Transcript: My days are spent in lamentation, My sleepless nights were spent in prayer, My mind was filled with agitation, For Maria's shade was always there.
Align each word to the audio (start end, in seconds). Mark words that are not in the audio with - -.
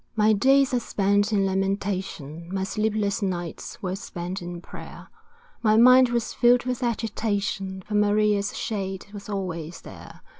My 0.15 0.33
days 0.33 0.73
are 0.73 0.79
spent 0.79 1.31
in 1.31 1.45
lamentation, 1.45 2.51
My 2.51 2.63
sleepless 2.63 3.21
nights 3.21 3.83
were 3.83 3.95
spent 3.95 4.41
in 4.41 4.59
prayer, 4.59 5.09
My 5.61 5.77
mind 5.77 6.09
was 6.09 6.33
filled 6.33 6.65
with 6.65 6.81
agitation, 6.81 7.83
For 7.83 7.93
Maria's 7.93 8.57
shade 8.57 9.05
was 9.13 9.29
always 9.29 9.81
there. 9.81 10.21